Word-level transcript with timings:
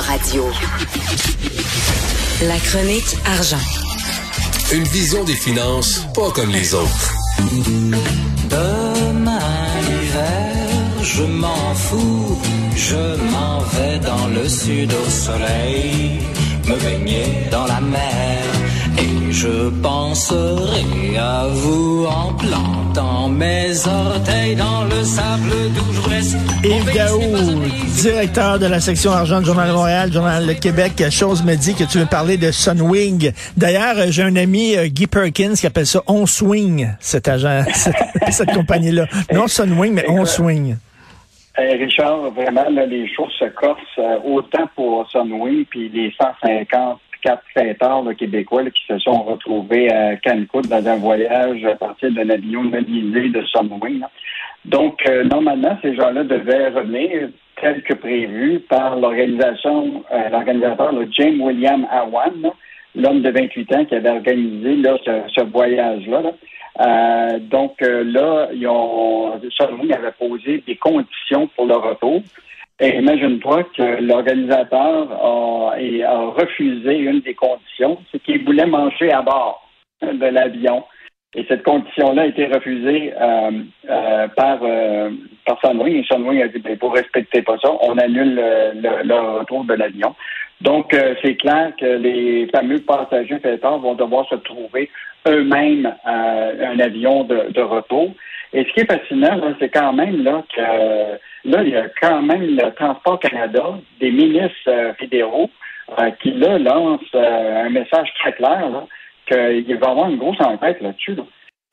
Radio. 0.00 0.44
La 2.42 2.58
chronique 2.58 3.16
argent. 3.26 3.64
Une 4.72 4.84
vision 4.84 5.24
des 5.24 5.34
finances 5.34 6.00
pas 6.14 6.30
comme 6.30 6.50
les 6.50 6.74
autres. 6.74 7.12
Demain 8.48 9.38
l'hiver, 9.88 10.54
je 11.02 11.22
m'en 11.22 11.74
fous, 11.74 12.38
je 12.76 13.16
m'en 13.30 13.60
vais 13.60 13.98
dans 13.98 14.26
le 14.28 14.48
sud 14.48 14.92
au 14.92 15.10
soleil, 15.10 16.20
me 16.66 16.76
baigner 16.76 17.48
dans 17.50 17.66
la 17.66 17.80
mer. 17.80 18.69
Et 19.30 19.32
je 19.32 19.68
penserai 19.80 21.16
à 21.16 21.46
vous 21.46 22.04
en 22.04 22.34
plantant 22.34 23.28
mes 23.28 23.70
orteils 23.86 24.56
dans 24.56 24.84
le 24.84 25.04
sable 25.04 25.50
d'où 25.72 25.92
je 25.92 26.08
reste. 26.08 26.36
Yves 26.64 26.92
Daou, 26.92 27.20
directeur 28.02 28.58
de 28.58 28.66
la 28.66 28.80
section 28.80 29.12
argent 29.12 29.38
du 29.38 29.46
Journal 29.46 29.68
de 29.68 29.72
Montréal, 29.72 30.12
Journal 30.12 30.46
de 30.46 30.52
Québec, 30.54 30.92
chose 31.10 31.44
me 31.44 31.54
dit 31.54 31.76
que 31.76 31.84
tu 31.84 31.98
veux 31.98 32.06
parler 32.06 32.38
de 32.38 32.50
Sunwing. 32.50 33.30
D'ailleurs, 33.56 33.98
euh, 33.98 34.06
j'ai 34.08 34.24
un 34.24 34.34
ami, 34.34 34.76
euh, 34.76 34.88
Guy 34.88 35.06
Perkins, 35.06 35.54
qui 35.54 35.66
appelle 35.66 35.86
ça 35.86 36.02
On 36.08 36.26
Swing, 36.26 36.88
cet 36.98 37.28
agent, 37.28 37.62
cette, 37.72 37.94
cette 38.30 38.52
compagnie-là. 38.52 39.06
Non 39.32 39.46
Sunwing, 39.46 39.92
mais 39.94 40.06
On 40.08 40.24
Swing. 40.24 40.76
Euh, 41.56 41.76
Richard, 41.78 42.30
vraiment, 42.32 42.68
là, 42.68 42.84
les 42.86 43.06
choses 43.14 43.32
se 43.38 43.44
corsent 43.44 43.78
euh, 43.98 44.18
autant 44.24 44.68
pour 44.74 45.08
Sunwing 45.10 45.66
puis 45.66 45.88
les 45.88 46.12
154 47.22 47.42
fêteurs 47.54 48.02
là, 48.02 48.14
québécois 48.14 48.64
qui 48.70 48.82
se 48.86 48.98
sont 48.98 49.22
retrouvés 49.22 49.90
à 49.90 50.16
Cancun 50.16 50.60
dans 50.68 50.88
un 50.88 50.96
voyage 50.96 51.64
à 51.64 51.74
partir 51.74 52.10
d'un 52.12 52.28
avion 52.30 52.62
mobilisé 52.62 53.28
de 53.28 53.42
Sunwing. 53.46 54.02
Donc, 54.64 55.00
euh, 55.08 55.24
normalement, 55.24 55.76
ces 55.82 55.94
gens-là 55.94 56.24
devaient 56.24 56.68
revenir 56.68 57.30
tel 57.60 57.82
que 57.82 57.94
prévu 57.94 58.60
par 58.60 58.96
l'organisation, 58.96 60.04
euh, 60.12 60.28
l'organisateur 60.30 60.92
James 61.12 61.40
William 61.40 61.86
Awan, 61.90 62.50
l'homme 62.94 63.22
de 63.22 63.30
28 63.30 63.74
ans 63.74 63.84
qui 63.84 63.94
avait 63.94 64.10
organisé 64.10 64.82
ce, 65.34 65.44
voyage-là. 65.44 66.22
là. 66.22 66.32
Euh, 66.80 67.38
donc 67.38 67.76
là, 67.80 68.48
ils 68.52 68.66
ont, 68.66 69.32
avait 69.32 70.12
posé 70.18 70.62
des 70.66 70.76
conditions 70.76 71.48
pour 71.54 71.66
le 71.66 71.74
retour. 71.74 72.22
Et 72.80 72.96
imagine-toi 72.96 73.64
que 73.76 74.00
l'organisateur 74.02 75.12
a, 75.12 75.74
a 75.76 76.18
refusé 76.40 76.96
une 76.96 77.20
des 77.20 77.34
conditions, 77.34 77.98
c'est 78.10 78.20
qu'il 78.22 78.42
voulait 78.44 78.66
manger 78.66 79.12
à 79.12 79.20
bord 79.22 79.68
de 80.02 80.26
l'avion. 80.26 80.84
Et 81.34 81.44
cette 81.46 81.62
condition-là 81.62 82.22
a 82.22 82.26
été 82.26 82.46
refusée 82.46 83.12
euh, 83.20 83.50
euh, 83.88 84.28
par, 84.28 84.58
euh, 84.62 85.10
par. 85.46 85.58
Et 85.86 86.02
Sunwing 86.10 86.42
a 86.42 86.48
dit, 86.48 86.58
ben, 86.58 86.76
vous 86.80 86.88
respectez 86.88 87.42
pas 87.42 87.56
ça, 87.62 87.70
on 87.82 87.96
annule 87.98 88.34
le, 88.34 88.80
le- 88.80 89.02
le 89.06 89.14
retour 89.38 89.64
de 89.64 89.74
l'avion. 89.74 90.16
Donc, 90.60 90.92
euh, 90.92 91.14
c'est 91.22 91.36
clair 91.36 91.72
que 91.78 91.86
les 91.86 92.48
fameux 92.48 92.80
passagers 92.80 93.38
fêteurs 93.38 93.78
vont 93.78 93.94
devoir 93.94 94.26
se 94.28 94.34
trouver 94.36 94.90
eux-mêmes 95.28 95.94
euh, 96.08 96.72
un 96.72 96.78
avion 96.80 97.24
de, 97.24 97.52
de 97.52 97.60
retour. 97.60 98.12
Et 98.52 98.64
ce 98.64 98.72
qui 98.72 98.80
est 98.80 98.90
fascinant, 98.90 99.38
c'est 99.60 99.68
quand 99.68 99.92
même 99.92 100.24
là 100.24 100.42
que 100.54 100.60
là, 101.44 101.62
il 101.62 101.70
y 101.70 101.76
a 101.76 101.88
quand 102.00 102.22
même 102.22 102.56
le 102.56 102.70
Transport 102.74 103.18
Canada, 103.20 103.78
des 104.00 104.10
ministres 104.10 104.68
euh, 104.68 104.92
fédéraux 104.94 105.50
euh, 105.98 106.10
qui 106.22 106.32
là 106.32 106.58
lancent 106.58 107.00
euh, 107.14 107.64
un 107.64 107.70
message 107.70 108.12
très 108.18 108.32
clair 108.32 108.62
qu'il 109.26 109.76
va 109.76 109.86
y 109.86 109.90
avoir 109.90 110.08
une 110.08 110.18
grosse 110.18 110.40
enquête 110.40 110.80
là-dessus. 110.80 111.14
là. 111.14 111.24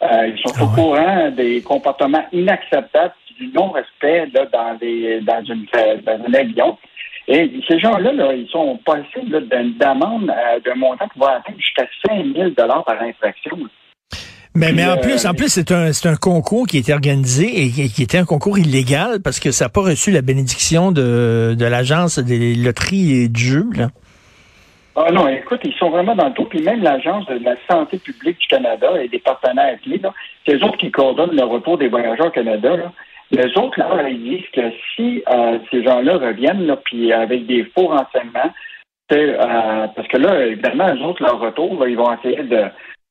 Euh, 0.03 0.27
ils 0.27 0.37
sont 0.39 0.53
Ah 0.59 0.63
au 0.63 0.67
courant 0.67 1.31
des 1.31 1.61
comportements 1.63 2.23
inacceptables 2.31 3.13
du 3.37 3.47
non-respect 3.53 4.27
dans, 4.51 4.75
des, 4.75 5.21
dans, 5.21 5.43
une, 5.43 5.65
dans 6.03 6.25
un 6.27 6.33
avion. 6.33 6.77
Et 7.27 7.51
ces 7.67 7.79
gens-là, 7.79 8.13
là, 8.13 8.33
ils 8.33 8.47
sont 8.49 8.77
passés 8.85 9.21
d'une 9.23 9.73
d'amende 9.73 10.29
euh, 10.29 10.59
d'un 10.61 10.75
montant 10.75 11.07
qui 11.09 11.19
va 11.19 11.37
atteindre 11.37 11.59
jusqu'à 11.59 11.85
5 12.07 12.25
000 12.35 12.51
par 12.51 13.01
infraction. 13.01 13.57
Mais, 14.57 14.73
mais 14.73 14.85
en 14.85 14.97
Euh, 14.97 15.01
plus, 15.01 15.25
en 15.27 15.33
plus, 15.35 15.49
c'est 15.49 15.71
un, 15.71 15.93
c'est 15.93 16.09
un 16.09 16.15
concours 16.15 16.65
qui 16.65 16.79
était 16.79 16.93
organisé 16.93 17.45
et 17.61 17.69
qui, 17.69 18.01
était 18.01 18.17
un 18.17 18.25
concours 18.25 18.57
illégal 18.57 19.21
parce 19.23 19.39
que 19.39 19.51
ça 19.51 19.65
n'a 19.65 19.69
pas 19.69 19.81
reçu 19.81 20.09
la 20.09 20.23
bénédiction 20.23 20.91
de, 20.91 21.53
de 21.53 21.65
l'agence 21.65 22.17
des 22.17 22.55
loteries 22.55 23.21
et 23.21 23.27
du 23.27 23.39
jeu. 23.39 23.65
Là. 23.75 23.89
Ah 24.95 25.11
non, 25.11 25.27
écoute, 25.27 25.59
ils 25.63 25.75
sont 25.75 25.91
vraiment 25.91 26.15
dans 26.15 26.29
le 26.29 26.33
tout. 26.33 26.45
Puis 26.45 26.63
même 26.63 26.81
l'Agence 26.81 27.27
de 27.27 27.37
la 27.45 27.55
santé 27.69 27.99
publique 27.99 28.39
du 28.39 28.47
Canada 28.47 28.99
et 28.99 29.07
des 29.07 29.19
partenaires 29.19 29.77
clés, 29.83 30.01
c'est 30.43 30.55
eux 30.55 30.63
autres 30.63 30.77
qui 30.77 30.89
coordonnent 30.89 31.35
le 31.35 31.43
retour 31.43 31.77
des 31.77 31.87
voyageurs 31.87 32.27
au 32.27 32.31
Canada. 32.31 32.75
Là. 32.75 32.91
Les 33.29 33.55
autres, 33.57 33.77
là, 33.77 34.09
ils 34.09 34.23
disent 34.23 34.49
que 34.53 34.71
si 34.95 35.21
euh, 35.29 35.59
ces 35.69 35.83
gens-là 35.83 36.17
reviennent, 36.17 36.65
là, 36.65 36.77
puis 36.77 37.13
avec 37.13 37.45
des 37.45 37.63
faux 37.75 37.89
renseignements, 37.89 38.51
c'est, 39.09 39.37
euh, 39.39 39.87
parce 39.95 40.07
que 40.07 40.17
là, 40.17 40.47
évidemment, 40.47 40.93
eux 40.95 41.03
autres, 41.03 41.21
leur 41.21 41.39
retour, 41.39 41.79
là, 41.79 41.87
ils 41.87 41.95
vont 41.95 42.11
essayer 42.13 42.41
de, 42.41 42.63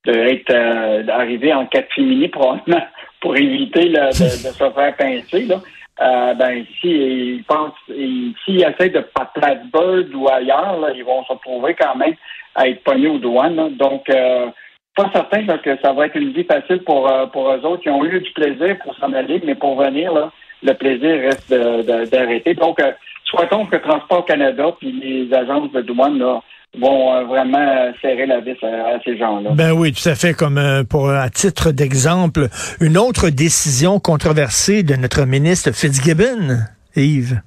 de 0.06 0.12
être 0.12 0.50
euh, 0.50 1.02
d'arriver 1.02 1.52
en 1.52 1.66
probablement 1.66 2.86
pour 3.20 3.36
éviter 3.36 3.88
de, 3.88 4.10
se 4.12 4.70
faire 4.70 4.96
pincer. 4.96 5.42
Là. 5.46 5.60
Euh, 6.00 6.34
ben 6.34 6.64
si 6.80 6.88
ils 6.90 7.44
pensent 7.44 7.72
ils- 7.88 8.34
s'ils 8.44 8.62
essaient 8.62 8.90
de 8.90 9.00
pas 9.00 9.30
Plattsburgh 9.34 10.14
ou 10.14 10.28
ailleurs, 10.28 10.78
là, 10.80 10.88
ils 10.94 11.04
vont 11.04 11.24
se 11.24 11.32
retrouver 11.32 11.74
quand 11.74 11.96
même 11.96 12.14
à 12.54 12.68
être 12.68 12.82
pognés 12.84 13.08
aux 13.08 13.18
douanes. 13.18 13.56
là. 13.56 13.68
Donc 13.70 14.08
euh, 14.10 14.46
pas 14.94 15.10
certain 15.12 15.46
que 15.58 15.76
ça 15.82 15.92
va 15.92 16.06
être 16.06 16.16
une 16.16 16.32
vie 16.32 16.44
facile 16.44 16.82
pour, 16.84 17.10
euh, 17.10 17.26
pour 17.26 17.50
eux 17.52 17.60
autres. 17.64 17.82
Ils 17.84 17.90
ont 17.90 18.04
eu 18.04 18.20
du 18.20 18.30
plaisir 18.32 18.78
pour 18.82 18.94
s'en 18.96 19.12
aller, 19.12 19.42
mais 19.44 19.54
pour 19.54 19.76
venir, 19.76 20.12
là, 20.12 20.30
le 20.62 20.72
plaisir 20.72 21.20
reste 21.20 21.52
d'arrêter. 21.52 22.54
Donc, 22.54 22.80
euh, 22.80 22.92
souhaitons 23.24 23.66
que 23.66 23.76
Transport 23.76 24.24
Canada 24.24 24.72
puis 24.78 24.92
les 24.92 25.34
agences 25.34 25.70
de 25.72 25.82
douane 25.82 26.18
là, 26.18 26.40
vont 26.78 27.12
euh, 27.14 27.24
vraiment 27.24 27.58
euh, 27.58 27.92
serrer 28.02 28.26
la 28.26 28.40
vis 28.40 28.56
à, 28.62 28.66
à 28.96 29.00
ces 29.04 29.16
gens-là. 29.16 29.50
Ben 29.54 29.72
oui, 29.72 29.92
tout 29.92 30.08
à 30.08 30.14
fait. 30.14 30.34
Comme 30.34 30.58
euh, 30.58 30.84
pour 30.84 31.10
à 31.10 31.28
titre 31.30 31.70
d'exemple, 31.72 32.48
une 32.80 32.98
autre 32.98 33.30
décision 33.30 33.98
controversée 34.00 34.82
de 34.82 34.94
notre 34.96 35.24
ministre 35.26 35.70
Fitzgibbon, 35.72 36.58
Yves. 36.96 37.40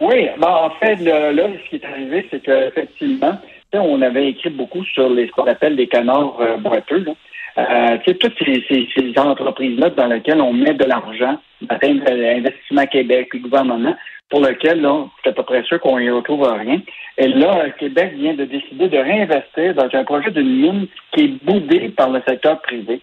Oui, 0.00 0.28
ben, 0.40 0.48
en 0.48 0.70
fait, 0.78 0.96
le- 0.96 1.32
là, 1.32 1.44
ce 1.64 1.70
qui 1.70 1.76
est 1.76 1.84
arrivé, 1.86 2.26
c'est 2.30 2.40
qu'effectivement, 2.42 3.38
on 3.72 4.00
avait 4.02 4.28
écrit 4.28 4.50
beaucoup 4.50 4.84
sur 4.84 5.08
les, 5.10 5.26
ce 5.26 5.32
qu'on 5.32 5.46
appelle 5.46 5.74
les 5.74 5.86
canards 5.86 6.36
euh, 6.40 6.56
boiteux. 6.58 7.04
Là. 7.04 7.12
Euh, 7.58 7.96
toutes 8.04 8.34
ces, 8.44 8.62
ces- 8.68 8.86
ces 8.94 9.18
entreprises-là 9.18 9.90
dans 9.90 10.06
lesquelles 10.06 10.40
on 10.42 10.52
met 10.52 10.74
de 10.74 10.84
l'argent, 10.84 11.38
euh, 11.72 12.36
Investissement 12.36 12.86
Québec, 12.86 13.28
puis 13.30 13.40
gouvernement, 13.40 13.94
pour 14.36 14.46
lequel, 14.46 14.82
là, 14.82 15.06
c'est 15.24 15.30
à 15.30 15.32
peu 15.32 15.44
près 15.44 15.62
sûr 15.62 15.80
qu'on 15.80 15.98
y 15.98 16.10
retrouve 16.10 16.42
rien. 16.42 16.82
Et 17.16 17.26
là, 17.26 17.70
Québec 17.78 18.12
vient 18.16 18.34
de 18.34 18.44
décider 18.44 18.86
de 18.86 18.98
réinvestir 18.98 19.74
dans 19.74 19.88
un 19.90 20.04
projet 20.04 20.30
d'une 20.30 20.60
mine 20.60 20.86
qui 21.12 21.24
est 21.24 21.44
boudé 21.44 21.88
par 21.88 22.10
le 22.10 22.20
secteur 22.28 22.60
privé. 22.60 23.00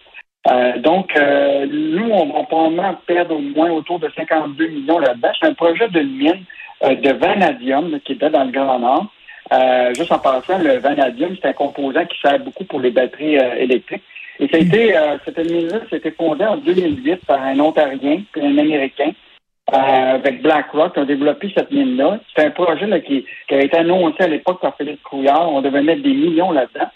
Euh, 0.52 0.78
donc, 0.78 1.10
euh, 1.18 1.66
nous, 1.66 2.08
on 2.12 2.28
va 2.28 2.44
probablement 2.44 2.96
perdre 3.08 3.36
au 3.36 3.40
moins 3.40 3.72
autour 3.72 3.98
de 3.98 4.12
52 4.16 4.68
millions 4.68 5.00
là-dedans. 5.00 5.30
C'est 5.42 5.48
un 5.48 5.56
projet 5.56 5.88
de 5.88 6.02
mine 6.02 6.44
euh, 6.84 6.94
de 6.94 7.14
vanadium 7.14 8.00
qui 8.06 8.12
était 8.12 8.30
dans 8.30 8.44
le 8.44 8.52
Grand 8.52 8.78
Nord. 8.78 9.08
Juste 9.98 10.12
en 10.12 10.20
passant, 10.20 10.60
le 10.60 10.78
vanadium, 10.78 11.36
c'est 11.42 11.50
un 11.50 11.54
composant 11.54 12.06
qui 12.06 12.20
sert 12.22 12.38
beaucoup 12.42 12.66
pour 12.66 12.80
les 12.80 12.92
batteries 12.92 13.38
électriques. 13.58 14.04
Et 14.40 14.48
ça 14.50 14.58
a 14.58 14.60
été, 14.60 14.96
cette 15.26 15.38
mine-là, 15.40 15.80
c'était 15.90 16.12
fondée 16.12 16.46
en 16.46 16.58
2008 16.58 17.26
par 17.26 17.42
un 17.42 17.60
Ontarien 17.60 18.22
puis 18.32 18.42
un 18.42 18.58
Américain 18.58 19.14
avec 19.74 20.42
BlackRock 20.42 20.98
ont 20.98 21.06
développé 21.06 21.52
cette 21.56 21.72
mine-là. 21.72 22.20
C'est 22.36 22.46
un 22.46 22.52
projet 22.52 22.86
là, 22.86 23.00
qui, 23.00 23.26
qui 23.48 23.56
a 23.56 23.60
été 23.60 23.78
annoncé 23.78 24.24
à 24.24 24.28
l'époque 24.28 24.62
par 24.62 24.76
Philippe 24.78 25.02
Couillard. 25.04 25.52
On 25.52 25.62
devait 25.62 25.82
mettre 25.82 26.04
des 26.04 26.14
millions 26.14 26.52
là-dedans. 26.52 26.90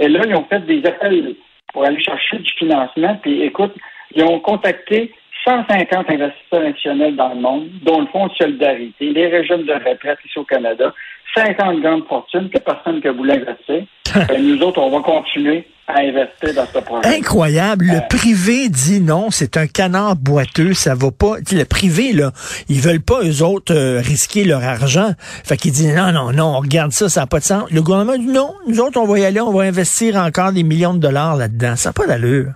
Et 0.00 0.08
là, 0.08 0.20
ils 0.26 0.34
ont 0.34 0.44
fait 0.44 0.66
des 0.66 0.84
appels 0.84 1.36
pour 1.72 1.84
aller 1.84 2.02
chercher 2.02 2.38
du 2.38 2.50
financement. 2.52 3.16
Puis 3.22 3.42
écoute, 3.42 3.74
ils 4.14 4.24
ont 4.24 4.40
contacté 4.40 5.12
150 5.44 6.10
investisseurs 6.10 6.62
nationaux 6.62 7.10
dans 7.12 7.34
le 7.34 7.40
monde, 7.40 7.68
dont 7.82 8.00
le 8.00 8.06
Fonds 8.06 8.28
de 8.28 8.34
solidarité, 8.34 9.10
les 9.12 9.26
régimes 9.28 9.64
de 9.64 9.72
retraite 9.72 10.18
ici 10.24 10.38
au 10.38 10.44
Canada, 10.44 10.92
50 11.36 11.80
grandes 11.80 12.06
fortunes, 12.06 12.48
que 12.48 12.58
personne 12.58 13.00
ne 13.04 13.10
voulait 13.10 13.34
investir. 13.34 13.84
Et 14.34 14.40
nous 14.40 14.60
autres, 14.62 14.80
on 14.80 14.90
va 14.90 15.02
continuer 15.02 15.66
à 15.86 16.00
investir 16.00 16.54
dans 16.54 16.66
ce 16.66 16.78
projet. 16.78 17.18
Incroyable. 17.18 17.86
Le 17.86 18.08
privé 18.08 18.68
dit 18.68 19.00
non, 19.00 19.30
c'est 19.30 19.56
un 19.56 19.66
canard 19.66 20.16
boiteux, 20.16 20.72
ça 20.72 20.94
va 20.94 21.10
pas. 21.10 21.36
Le 21.52 21.64
privé, 21.64 22.12
là, 22.12 22.32
ils 22.68 22.80
veulent 22.80 23.02
pas, 23.02 23.22
eux 23.22 23.42
autres, 23.42 23.74
euh, 23.74 24.00
risquer 24.00 24.44
leur 24.44 24.62
argent. 24.62 25.12
Fait 25.18 25.56
qu'ils 25.56 25.72
disent 25.72 25.94
non, 25.94 26.12
non, 26.12 26.32
non, 26.32 26.56
on 26.56 26.60
regarde 26.60 26.92
ça, 26.92 27.08
ça 27.08 27.20
n'a 27.20 27.26
pas 27.26 27.40
de 27.40 27.44
sens. 27.44 27.70
Le 27.70 27.82
gouvernement 27.82 28.16
dit 28.16 28.26
non, 28.26 28.54
nous 28.66 28.80
autres, 28.80 28.98
on 28.98 29.06
va 29.06 29.18
y 29.18 29.24
aller, 29.24 29.40
on 29.40 29.52
va 29.52 29.64
investir 29.64 30.16
encore 30.16 30.52
des 30.52 30.62
millions 30.62 30.94
de 30.94 31.00
dollars 31.00 31.36
là-dedans. 31.36 31.76
Ça 31.76 31.90
n'a 31.90 31.92
pas 31.92 32.06
d'allure. 32.06 32.52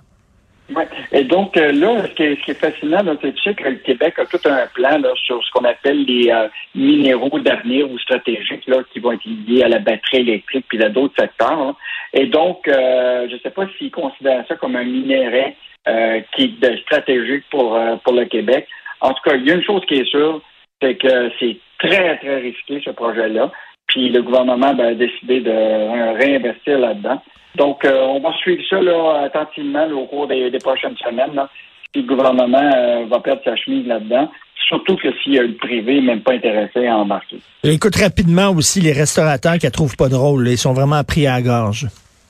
Ouais. 0.74 0.86
Et 1.12 1.24
donc, 1.24 1.56
euh, 1.56 1.72
là, 1.72 2.06
ce 2.06 2.12
qui 2.12 2.22
est, 2.24 2.36
ce 2.36 2.44
qui 2.44 2.50
est 2.50 2.60
fascinant, 2.60 3.02
c'est 3.22 3.54
que 3.54 3.68
le 3.68 3.76
Québec 3.76 4.18
a 4.18 4.26
tout 4.26 4.40
un 4.44 4.66
plan 4.74 4.98
là, 4.98 5.10
sur 5.24 5.42
ce 5.42 5.50
qu'on 5.52 5.64
appelle 5.64 6.04
les 6.04 6.30
euh, 6.30 6.48
minéraux 6.74 7.38
d'avenir 7.38 7.90
ou 7.90 7.98
stratégiques 7.98 8.66
là, 8.66 8.82
qui 8.92 9.00
vont 9.00 9.12
être 9.12 9.24
liés 9.24 9.62
à 9.62 9.68
la 9.68 9.78
batterie 9.78 10.18
électrique 10.18 10.66
puis 10.68 10.82
à 10.82 10.90
d'autres 10.90 11.14
secteurs. 11.18 11.58
là. 11.58 11.74
Et 12.12 12.26
donc, 12.26 12.68
euh, 12.68 13.26
je 13.28 13.34
ne 13.34 13.40
sais 13.40 13.50
pas 13.50 13.66
s'ils 13.78 13.90
considèrent 13.90 14.44
ça 14.46 14.56
comme 14.56 14.76
un 14.76 14.84
minerai 14.84 15.56
euh, 15.88 16.20
qui 16.34 16.56
est 16.60 16.80
stratégique 16.82 17.44
pour, 17.50 17.74
euh, 17.74 17.96
pour 18.04 18.12
le 18.12 18.24
Québec. 18.26 18.66
En 19.00 19.12
tout 19.12 19.22
cas, 19.24 19.36
il 19.36 19.46
y 19.46 19.50
a 19.50 19.54
une 19.54 19.64
chose 19.64 19.84
qui 19.86 19.94
est 19.94 20.10
sûre, 20.10 20.40
c'est 20.82 20.96
que 20.96 21.30
c'est 21.38 21.56
très, 21.78 22.18
très 22.18 22.40
risqué, 22.40 22.82
ce 22.84 22.90
projet-là. 22.90 23.50
Puis 23.88 24.10
le 24.10 24.22
gouvernement 24.22 24.74
ben, 24.74 24.86
a 24.86 24.94
décidé 24.94 25.40
de 25.40 26.18
réinvestir 26.18 26.78
là-dedans. 26.78 27.20
Donc, 27.56 27.84
euh, 27.84 28.00
on 28.02 28.20
va 28.20 28.32
suivre 28.36 28.62
ça 28.68 28.80
là, 28.80 29.24
attentivement 29.24 29.86
au 29.88 30.06
cours 30.06 30.28
des, 30.28 30.50
prochaines 30.62 30.96
semaines. 30.96 31.34
Là, 31.34 31.48
si 31.94 32.02
le 32.02 32.06
gouvernement 32.06 32.70
euh, 32.74 33.06
va 33.10 33.20
perdre 33.20 33.42
sa 33.44 33.56
chemise 33.56 33.86
là-dedans. 33.86 34.30
Surtout 34.68 34.96
que 34.96 35.08
s'il 35.22 35.32
y 35.34 35.38
a 35.38 35.42
le 35.42 35.54
privé 35.54 36.00
même 36.02 36.20
pas 36.20 36.34
intéressé 36.34 36.86
à 36.86 36.98
embarquer. 36.98 37.38
Écoute 37.64 37.96
rapidement 37.96 38.50
aussi 38.50 38.80
les 38.80 38.92
restaurateurs 38.92 39.56
qui 39.56 39.64
ne 39.64 39.70
trouvent 39.70 39.96
pas 39.96 40.10
drôle. 40.10 40.46
ils 40.46 40.58
sont 40.58 40.74
vraiment 40.74 41.02
pris 41.04 41.26
à 41.26 41.36
la 41.36 41.42
gorge. 41.42 41.86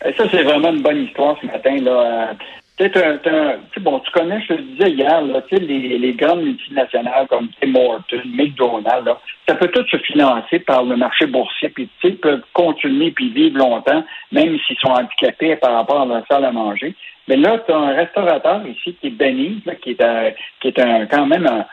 Et 0.07 0.13
ça, 0.13 0.25
c'est 0.31 0.45
vraiment 0.45 0.71
une 0.71 0.83
bonne 0.83 1.03
histoire 1.03 1.37
ce 1.41 1.47
matin. 1.47 1.77
Là. 1.83 2.35
Tu 2.79 3.81
bon, 3.81 3.99
tu 3.99 4.11
connais, 4.13 4.41
je 4.43 4.55
te 4.55 4.61
disais 4.61 4.91
hier, 4.91 5.21
là, 5.21 5.43
les, 5.51 5.99
les 5.99 6.13
grandes 6.13 6.43
multinationales 6.43 7.27
comme 7.27 7.49
Tim 7.61 7.75
Hortons, 7.75 8.23
McDonald's, 8.25 9.05
là, 9.05 9.19
ça 9.49 9.57
peut 9.57 9.67
tout 9.69 9.85
se 9.91 9.97
financer 9.99 10.61
par 10.61 10.85
le 10.85 10.97
marché 10.97 11.27
boursier, 11.27 11.71
puis 11.71 11.89
ils 12.05 12.17
peuvent 12.19 12.45
continuer 12.53 13.11
puis 13.11 13.31
vivre 13.31 13.59
longtemps, 13.59 14.05
même 14.31 14.57
s'ils 14.61 14.79
sont 14.79 14.93
handicapés 14.93 15.57
par 15.57 15.73
rapport 15.73 16.03
à 16.03 16.07
leur 16.07 16.23
salle 16.31 16.45
à 16.45 16.53
manger. 16.53 16.95
Mais 17.27 17.37
là, 17.37 17.59
tu 17.59 17.73
as 17.73 17.77
un 17.77 17.95
restaurateur 17.95 18.65
ici 18.67 18.97
qui 19.01 19.09
est 19.09 19.11
Benny, 19.11 19.61
qui 19.83 19.91
est, 19.91 20.03
un, 20.03 20.31
qui 20.61 20.69
est 20.69 20.79
un, 20.79 21.07
quand 21.07 21.27
même 21.27 21.47
un, 21.47 21.67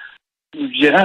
je 0.56 0.80
dirais 0.80 1.04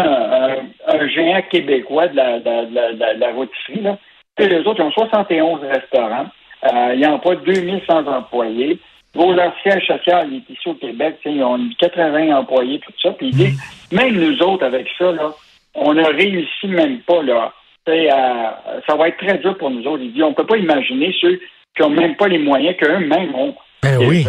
un, 0.86 1.08
géant 1.08 1.42
québécois 1.50 2.08
de 2.08 2.16
la, 2.16 2.40
de 2.40 2.74
la, 2.74 3.14
de 3.14 3.20
la, 3.20 3.32
rôtisserie. 3.32 3.80
Là. 3.82 3.98
les 4.38 4.58
autres, 4.60 4.80
ils 4.80 4.84
ont 4.84 4.92
71 4.92 5.60
restaurants. 5.62 6.26
Euh, 6.64 6.94
ils 6.94 7.06
emploient 7.06 7.36
2100 7.36 8.06
employés. 8.06 8.78
Vos 9.14 9.32
leur 9.32 9.52
siège 9.62 9.86
social, 9.86 10.32
est 10.32 10.52
ici 10.52 10.68
au 10.68 10.74
Québec, 10.74 11.18
ils 11.24 11.42
ont 11.42 11.58
80 11.78 12.36
employés, 12.36 12.78
tout 12.78 12.92
ça. 13.02 13.10
Puis 13.12 13.30
il 13.30 13.96
même 13.96 14.14
nous 14.14 14.40
autres, 14.42 14.64
avec 14.64 14.88
ça, 14.98 15.10
là, 15.12 15.30
on 15.74 15.96
a 15.96 16.08
réussi 16.08 16.68
même 16.68 17.00
pas, 17.00 17.22
là. 17.22 17.52
ça 17.86 18.96
va 18.96 19.08
être 19.08 19.18
très 19.18 19.38
dur 19.38 19.56
pour 19.58 19.70
nous 19.70 19.84
autres. 19.86 20.02
Il 20.02 20.12
dit, 20.12 20.22
on 20.22 20.34
peut 20.34 20.46
pas 20.46 20.56
imaginer 20.56 21.14
ceux 21.20 21.40
qui 21.76 21.82
ont 21.82 21.90
même 21.90 22.16
pas 22.16 22.28
les 22.28 22.38
moyens 22.38 22.76
qu'eux-mêmes 22.76 23.34
ont. 23.34 23.54
Ben 23.82 23.98
oui. 23.98 24.26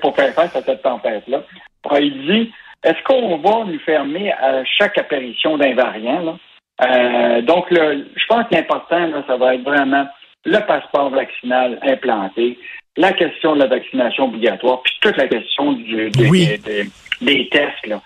pour 0.00 0.14
faire 0.14 0.32
face 0.32 0.54
à 0.54 0.62
cette 0.62 0.82
tempête-là. 0.82 1.42
Il 2.00 2.26
dit, 2.26 2.52
est-ce 2.84 3.02
qu'on 3.04 3.36
va 3.38 3.64
nous 3.64 3.80
fermer 3.80 4.32
à 4.32 4.64
chaque 4.64 4.96
apparition 4.96 5.58
d'un 5.58 5.74
variant, 5.74 6.38
euh, 6.82 7.42
donc, 7.42 7.66
je 7.70 8.26
pense 8.28 8.48
que 8.48 8.54
l'important, 8.54 9.08
ça 9.26 9.36
va 9.36 9.54
être 9.54 9.62
vraiment 9.62 10.06
le 10.44 10.58
passeport 10.66 11.10
vaccinal 11.10 11.78
implanté, 11.82 12.58
la 12.96 13.12
question 13.12 13.54
de 13.54 13.60
la 13.60 13.66
vaccination 13.68 14.24
obligatoire, 14.24 14.82
puis 14.82 14.92
toute 15.00 15.16
la 15.16 15.28
question 15.28 15.72
du, 15.72 16.10
des, 16.10 17.48
tests. 17.50 17.86
Là. 17.86 18.02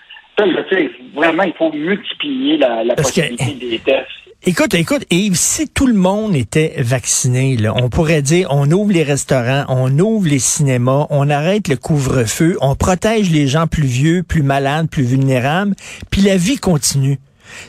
vraiment, 1.13 1.43
il 1.43 1.53
faut 1.57 1.71
multiplier 1.71 2.57
la, 2.57 2.95
possibilité 2.95 3.53
des 3.53 3.79
tests. 3.79 4.07
Écoute, 4.43 4.75
écoute, 4.75 5.03
Yves, 5.09 5.35
si 5.35 5.67
tout 5.67 5.87
le 5.87 5.95
monde 5.95 6.35
était 6.35 6.75
vacciné, 6.77 7.57
là, 7.57 7.73
on 7.75 7.89
pourrait 7.89 8.21
dire 8.21 8.47
on 8.51 8.69
ouvre 8.71 8.93
les 8.93 9.03
restaurants, 9.03 9.65
on 9.67 9.97
ouvre 9.99 10.29
les 10.29 10.39
cinémas, 10.39 11.07
on 11.09 11.29
arrête 11.29 11.67
le 11.67 11.75
couvre-feu, 11.75 12.55
on 12.61 12.75
protège 12.75 13.31
les 13.31 13.47
gens 13.47 13.65
plus 13.67 13.87
vieux, 13.87 14.23
plus 14.23 14.43
malades, 14.43 14.89
plus 14.89 15.03
vulnérables, 15.03 15.75
puis 16.11 16.21
la 16.21 16.37
vie 16.37 16.57
continue. 16.57 17.17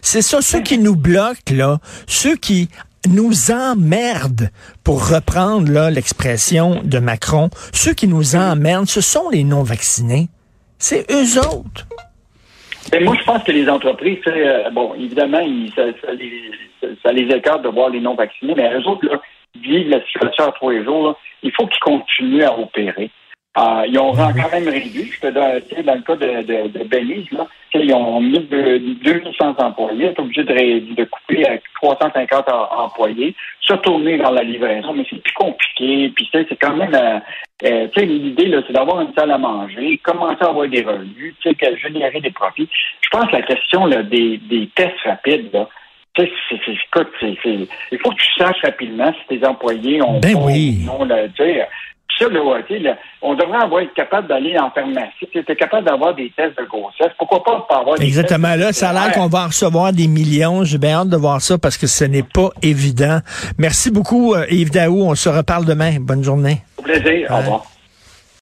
C'est 0.03 0.23
ça, 0.23 0.43
ceux 0.43 0.61
qui 0.61 0.79
nous 0.79 0.95
bloquent, 0.95 1.55
là, 1.55 1.79
ceux 2.07 2.37
qui 2.37 2.69
nous 3.07 3.51
emmerdent, 3.51 4.51
pour 4.85 5.09
reprendre 5.09 5.91
l'expression 5.91 6.81
de 6.83 6.99
Macron, 6.99 7.51
ceux 7.73 7.95
qui 7.95 8.09
nous 8.09 8.37
emmerdent, 8.37 8.89
ce 8.89 9.01
sont 9.01 9.29
les 9.31 9.45
non-vaccinés. 9.45 10.29
C'est 10.79 11.11
eux 11.11 11.39
autres. 11.39 11.87
Mais 12.93 13.01
moi, 13.01 13.17
je 13.19 13.25
pense 13.25 13.43
que 13.45 13.53
les 13.53 13.69
entreprises, 13.69 14.19
euh, 14.27 14.71
bon, 14.71 14.95
évidemment, 14.95 15.41
ça, 15.75 15.83
les, 16.13 16.51
ça, 17.03 17.13
écarte 17.13 17.63
de 17.63 17.69
voir 17.69 17.91
les 17.91 18.01
non-vaccinés, 18.01 18.55
mais 18.57 18.73
eux 18.75 18.87
autres, 18.87 19.07
là, 19.07 19.21
vivent 19.61 19.89
la 19.89 20.05
situation 20.05 20.45
à 20.45 20.53
trois 20.53 20.83
jours. 20.83 21.19
il 21.43 21.53
faut 21.53 21.67
qu'ils 21.67 21.81
continuent 21.81 22.45
à 22.45 22.59
opérer. 22.59 23.11
Euh, 23.57 23.87
ils 23.89 23.99
ont 23.99 24.13
quand 24.13 24.53
même 24.53 24.69
réduit. 24.69 25.11
Je 25.11 25.21
te 25.21 25.27
donne, 25.29 25.85
dans 25.85 25.95
le 25.95 26.03
cas 26.03 26.17
de, 26.17 26.43
de, 26.43 26.79
de 26.79 26.85
Belize, 26.85 27.31
là, 27.33 27.47
ils 27.75 27.93
ont 27.93 28.21
mis 28.21 28.41
2100 28.41 29.57
employés, 29.59 30.11
ils 30.11 30.17
sont 30.17 30.23
obligés 30.23 30.45
de, 30.45 30.95
de 30.95 31.05
couper 31.05 31.47
avec 31.47 31.63
350 31.83 32.47
employés, 32.49 33.35
se 33.61 33.75
tourner 33.75 34.17
vers 34.17 34.31
la 34.31 34.43
livraison, 34.43 34.93
mais 34.93 35.05
c'est 35.11 35.21
plus 35.21 35.35
compliqué. 35.35 36.13
Puis 36.15 36.29
c'est 36.33 36.57
quand 36.61 36.77
même, 36.77 36.95
euh, 36.95 37.19
euh 37.65 37.89
l'idée 37.97 38.55
c'est 38.67 38.73
d'avoir 38.73 39.01
une 39.01 39.13
salle 39.15 39.31
à 39.31 39.39
manger, 39.39 39.99
commencer 40.05 40.43
à 40.43 40.49
avoir 40.49 40.69
des 40.69 40.83
revenus, 40.83 41.35
générer 41.83 42.21
des 42.21 42.31
profits. 42.31 42.69
Je 43.01 43.09
pense 43.11 43.27
que 43.27 43.37
la 43.37 43.43
question 43.43 43.87
là, 43.87 44.03
des, 44.03 44.39
des 44.39 44.69
tests 44.75 45.01
rapides, 45.05 45.51
là, 45.53 45.69
c'est, 46.17 46.27
écoute, 46.27 47.13
il 47.23 47.99
faut 48.03 48.11
que 48.11 48.17
tu 48.17 48.35
saches 48.39 48.61
rapidement 48.63 49.13
si 49.13 49.39
tes 49.39 49.47
employés 49.47 50.03
ont 50.03 50.19
ben 50.19 50.35
oui 50.35 50.85
on 53.23 53.35
devrait 53.35 53.63
avoir 53.63 53.83
être 53.83 53.95
capable 53.95 54.29
d'aller 54.29 54.59
en 54.59 54.71
pharmacie. 54.71 55.29
Tu 55.33 55.39
es 55.39 55.57
capable 55.57 55.87
d'avoir 55.87 56.15
des 56.15 56.33
tests 56.37 56.59
de 56.59 56.65
grossesse. 56.65 57.13
Pourquoi 57.19 57.43
pas 57.43 57.67
pas 57.69 57.81
avoir 57.81 57.99
des 57.99 58.05
Exactement. 58.07 58.55
là, 58.55 58.73
ça 58.73 58.91
a 58.91 58.93
l'air 58.93 59.13
qu'on 59.13 59.29
va 59.29 59.47
recevoir 59.47 59.93
des 59.93 60.09
millions. 60.09 60.65
J'ai 60.65 60.79
bien 60.79 61.01
hâte 61.01 61.09
de 61.09 61.17
voir 61.17 61.41
ça 61.41 61.59
parce 61.59 61.77
que 61.77 61.87
ce 61.87 62.05
n'est 62.05 62.23
pas 62.23 62.51
évident. 62.63 63.21
Merci 63.59 63.91
beaucoup, 63.91 64.35
euh, 64.35 64.47
Yves 64.51 64.71
Daou. 64.71 65.03
On 65.03 65.15
se 65.15 65.29
reparle 65.29 65.65
demain. 65.65 65.97
Bonne 66.01 66.25
journée. 66.25 66.63
Au 66.79 66.83
plaisir. 66.83 67.29
Au 67.31 67.37
revoir. 67.37 67.78